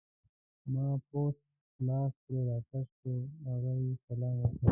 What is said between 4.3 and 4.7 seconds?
وکړ.